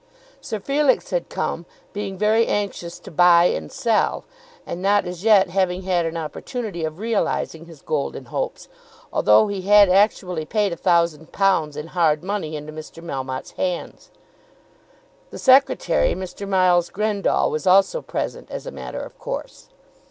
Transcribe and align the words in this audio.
Sir 0.41 0.59
Felix 0.59 1.11
had 1.11 1.29
come, 1.29 1.67
being 1.93 2.17
very 2.17 2.47
anxious 2.47 2.97
to 2.97 3.11
buy 3.11 3.43
and 3.45 3.71
sell, 3.71 4.23
and 4.65 4.81
not 4.81 5.05
as 5.05 5.23
yet 5.23 5.49
having 5.51 5.83
had 5.83 6.07
an 6.07 6.17
opportunity 6.17 6.83
of 6.83 6.97
realising 6.97 7.65
his 7.65 7.83
golden 7.83 8.25
hopes, 8.25 8.67
although 9.13 9.47
he 9.47 9.61
had 9.61 9.89
actually 9.89 10.43
paid 10.43 10.73
a 10.73 10.75
thousand 10.75 11.31
pounds 11.31 11.77
in 11.77 11.85
hard 11.85 12.23
money 12.23 12.55
into 12.55 12.73
Mr. 12.73 13.03
Melmotte's 13.03 13.51
hands. 13.51 14.09
The 15.29 15.37
secretary, 15.37 16.15
Mr. 16.15 16.47
Miles 16.49 16.89
Grendall, 16.89 17.51
was 17.51 17.67
also 17.67 18.01
present 18.01 18.49
as 18.49 18.65
a 18.65 18.71
matter 18.71 19.01
of 19.01 19.19
course. 19.19 19.69